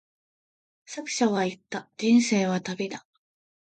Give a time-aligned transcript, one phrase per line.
[0.87, 3.05] 作者は言った、人生は旅だ。